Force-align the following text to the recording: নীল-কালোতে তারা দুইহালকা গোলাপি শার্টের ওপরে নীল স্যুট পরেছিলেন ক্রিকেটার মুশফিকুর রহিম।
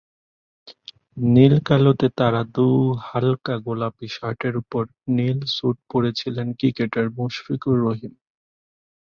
নীল-কালোতে 1.33 2.07
তারা 2.19 2.41
দুইহালকা 2.55 3.53
গোলাপি 3.65 4.07
শার্টের 4.15 4.53
ওপরে 4.61 4.91
নীল 5.17 5.39
স্যুট 5.55 5.77
পরেছিলেন 5.91 6.47
ক্রিকেটার 6.59 7.07
মুশফিকুর 7.17 7.77
রহিম। 7.85 8.13